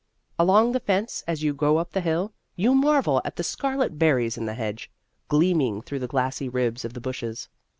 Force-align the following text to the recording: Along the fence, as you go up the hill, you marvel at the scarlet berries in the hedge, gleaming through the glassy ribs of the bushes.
Along 0.39 0.71
the 0.71 0.79
fence, 0.79 1.23
as 1.27 1.43
you 1.43 1.53
go 1.53 1.77
up 1.77 1.91
the 1.91 2.01
hill, 2.01 2.33
you 2.55 2.73
marvel 2.73 3.21
at 3.23 3.35
the 3.35 3.43
scarlet 3.43 3.99
berries 3.99 4.35
in 4.35 4.47
the 4.47 4.55
hedge, 4.55 4.89
gleaming 5.27 5.79
through 5.83 5.99
the 5.99 6.07
glassy 6.07 6.49
ribs 6.49 6.83
of 6.83 6.93
the 6.93 6.99
bushes. 6.99 7.49